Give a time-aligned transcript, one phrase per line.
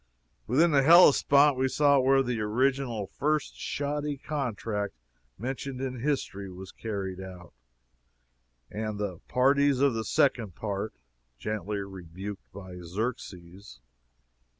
[0.47, 4.95] Within the Hellespont we saw where the original first shoddy contract
[5.37, 7.53] mentioned in history was carried out,
[8.71, 10.95] and the "parties of the second part"
[11.37, 13.79] gently rebuked by Xerxes.